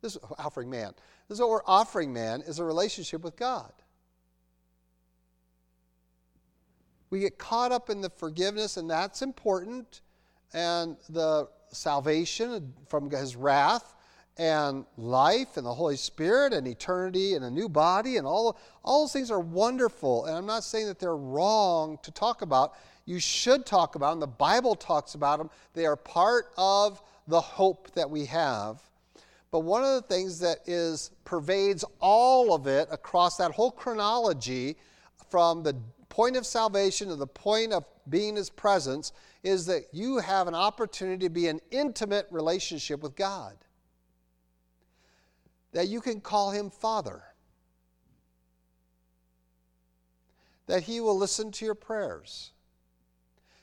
[0.00, 0.92] This is offering man.
[1.28, 3.72] This is what we're offering man is a relationship with God.
[7.10, 10.00] We get caught up in the forgiveness, and that's important,
[10.52, 13.94] and the salvation from his wrath,
[14.36, 19.04] and life, and the Holy Spirit, and eternity, and a new body, and all, all
[19.04, 20.26] those things are wonderful.
[20.26, 22.74] And I'm not saying that they're wrong to talk about.
[23.06, 24.20] You should talk about them.
[24.20, 25.50] The Bible talks about them.
[25.72, 28.82] They are part of the hope that we have.
[29.54, 34.76] But one of the things that is pervades all of it across that whole chronology
[35.30, 35.76] from the
[36.08, 39.12] point of salvation to the point of being his presence
[39.44, 43.54] is that you have an opportunity to be in intimate relationship with God.
[45.70, 47.22] That you can call him Father.
[50.66, 52.50] That he will listen to your prayers.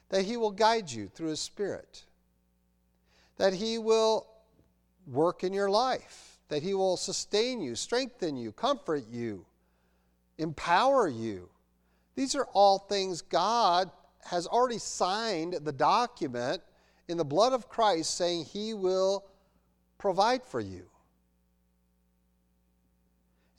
[0.08, 2.06] That he will guide you through his Spirit.
[3.36, 4.31] That he will
[5.12, 9.46] work in your life, that He will sustain you, strengthen you, comfort you,
[10.38, 11.50] empower you.
[12.16, 13.92] These are all things God
[14.26, 16.62] has already signed the document
[17.08, 19.26] in the blood of Christ saying He will
[19.98, 20.86] provide for you.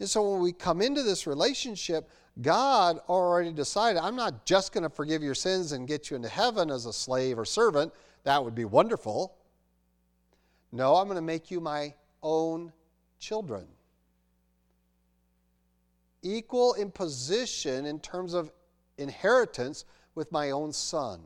[0.01, 4.83] And so when we come into this relationship, God already decided, I'm not just going
[4.83, 7.93] to forgive your sins and get you into heaven as a slave or servant.
[8.25, 9.35] That would be wonderful.
[10.73, 12.73] No, I'm going to make you my own
[13.19, 13.67] children.
[16.23, 18.51] Equal in position in terms of
[18.97, 21.21] inheritance with my own son.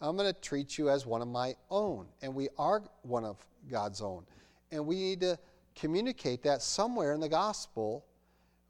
[0.00, 2.06] I'm going to treat you as one of my own.
[2.22, 3.36] And we are one of
[3.70, 4.24] God's own.
[4.70, 5.38] And we need to
[5.74, 8.04] communicate that somewhere in the gospel,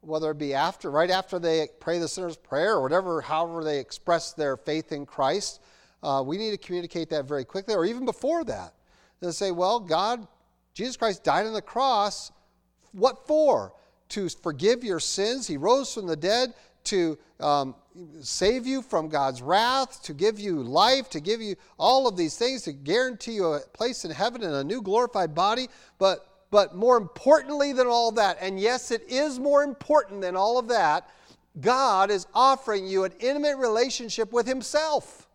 [0.01, 3.79] whether it be after, right after they pray the sinner's prayer or whatever, however they
[3.79, 5.61] express their faith in Christ.
[6.01, 8.73] Uh, we need to communicate that very quickly, or even before that.
[9.19, 10.27] They'll say, well, God,
[10.73, 12.31] Jesus Christ died on the cross.
[12.91, 13.73] What for?
[14.09, 15.47] To forgive your sins.
[15.47, 16.53] He rose from the dead
[16.85, 17.75] to um,
[18.21, 22.37] save you from God's wrath, to give you life, to give you all of these
[22.37, 25.67] things, to guarantee you a place in heaven and a new glorified body.
[25.97, 30.57] But, but more importantly than all that, and yes, it is more important than all
[30.57, 31.09] of that,
[31.59, 35.27] God is offering you an intimate relationship with Himself.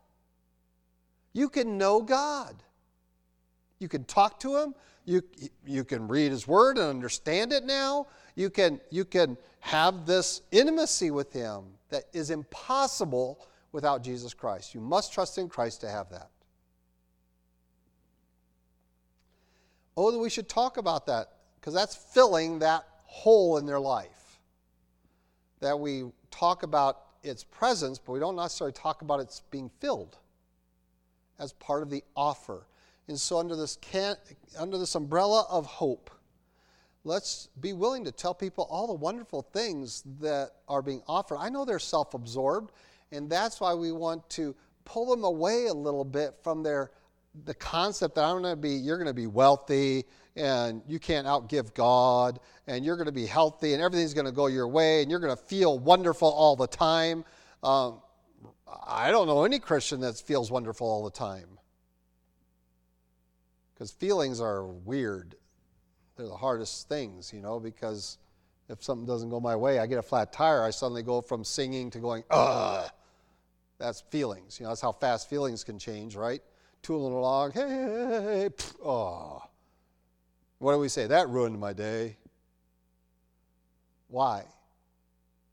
[1.33, 2.64] You can know God.
[3.79, 4.75] You can talk to him.
[5.05, 5.23] You,
[5.67, 8.07] you can read his word and understand it now.
[8.35, 14.75] You can, you can have this intimacy with him that is impossible without Jesus Christ.
[14.75, 16.31] You must trust in Christ to have that.
[19.97, 21.29] Oh, that we should talk about that
[21.61, 24.39] because that's filling that hole in their life.
[25.61, 30.19] That we talk about its presence, but we don't necessarily talk about its being filled
[31.39, 32.67] as part of the offer.
[33.09, 34.17] And so, under this, can,
[34.59, 36.11] under this umbrella of hope,
[37.05, 41.37] let's be willing to tell people all the wonderful things that are being offered.
[41.37, 42.73] I know they're self absorbed,
[43.13, 46.91] and that's why we want to pull them away a little bit from their
[47.45, 50.05] the concept that I'm going to be, you're going to be wealthy
[50.37, 52.39] and you can't outgive God
[52.69, 55.19] and you're going to be healthy and everything's going to go your way and you're
[55.19, 57.25] going to feel wonderful all the time.
[57.65, 58.01] Um,
[58.87, 61.59] I don't know any Christian that feels wonderful all the time
[63.75, 65.35] because feelings are weird.
[66.17, 68.19] They're the hardest things, you know, because
[68.69, 71.45] if something doesn't go my way, I get a flat tire, I suddenly go from
[71.45, 72.89] singing to going, ugh.
[73.79, 74.59] That's feelings.
[74.59, 76.41] You know, that's how fast feelings can change, right?
[76.83, 78.51] Tooling along, hey, hey, hey,
[78.85, 79.43] oh.
[80.59, 81.07] What do we say?
[81.07, 82.17] That ruined my day.
[84.09, 84.45] Why?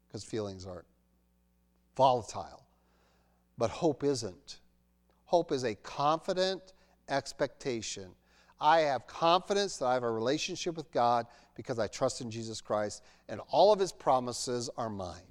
[0.07, 0.86] Because feelings aren't
[1.97, 2.63] volatile.
[3.57, 4.59] But hope isn't.
[5.26, 6.74] Hope is a confident,
[7.12, 8.09] expectation.
[8.59, 12.62] I have confidence that I have a relationship with God because I trust in Jesus
[12.62, 15.22] Christ, and all of his promises are mine.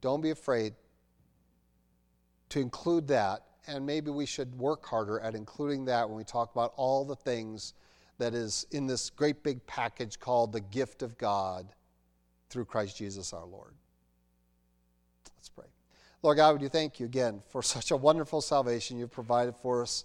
[0.00, 0.74] Don't be afraid
[2.50, 6.52] to include that, and maybe we should work harder at including that when we talk
[6.52, 7.74] about all the things
[8.18, 11.72] that is in this great big package called the gift of God
[12.50, 13.72] through Christ Jesus our Lord.
[15.36, 15.66] Let's pray.
[16.22, 19.82] Lord God, would you thank you again for such a wonderful salvation you've provided for
[19.82, 20.04] us.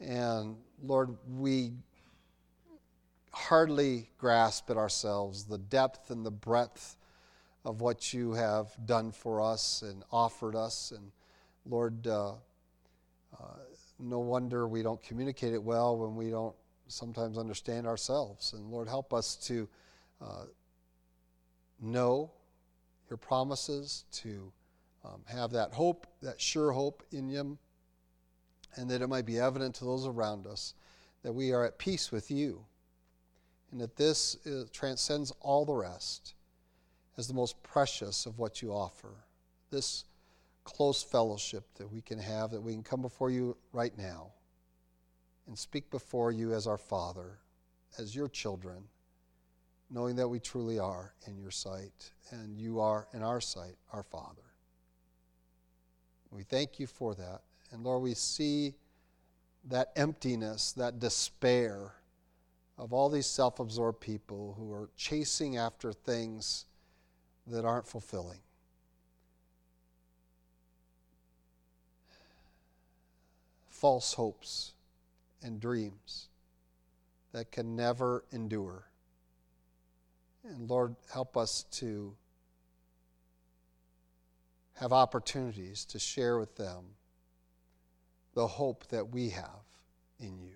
[0.00, 1.72] And Lord, we
[3.32, 6.96] hardly grasp it ourselves the depth and the breadth
[7.64, 10.92] of what you have done for us and offered us.
[10.96, 11.10] And
[11.68, 13.58] Lord, uh, uh,
[13.98, 16.54] no wonder we don't communicate it well when we don't
[16.88, 18.52] sometimes understand ourselves.
[18.52, 19.68] And Lord, help us to
[20.22, 20.44] uh,
[21.80, 22.30] know
[23.10, 24.52] your promises, to
[25.04, 27.58] um, have that hope, that sure hope in you,
[28.76, 30.74] and that it might be evident to those around us
[31.22, 32.64] that we are at peace with you,
[33.72, 36.34] and that this is, transcends all the rest
[37.16, 39.10] as the most precious of what you offer.
[39.70, 40.04] This
[40.64, 44.32] close fellowship that we can have, that we can come before you right now
[45.46, 47.38] and speak before you as our Father,
[47.98, 48.84] as your children,
[49.90, 54.02] knowing that we truly are in your sight, and you are in our sight, our
[54.02, 54.42] Father.
[56.30, 57.42] We thank you for that.
[57.72, 58.74] And Lord, we see
[59.68, 61.92] that emptiness, that despair
[62.78, 66.66] of all these self absorbed people who are chasing after things
[67.46, 68.40] that aren't fulfilling.
[73.68, 74.72] False hopes
[75.42, 76.28] and dreams
[77.32, 78.86] that can never endure.
[80.44, 82.14] And Lord, help us to
[84.74, 86.84] have opportunities to share with them
[88.36, 89.64] the hope that we have
[90.20, 90.52] in you.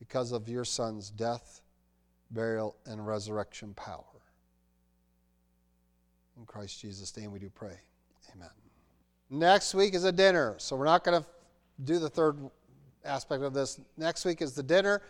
[0.00, 1.62] Because of your Son's death,
[2.32, 4.02] burial, and resurrection power.
[6.36, 7.78] In Christ Jesus' name we do pray.
[8.34, 8.50] Amen.
[9.30, 11.28] Next week is a dinner, so we're not going to
[11.84, 12.38] do the third
[13.04, 13.80] aspect of this.
[13.96, 15.02] Next week is the dinner.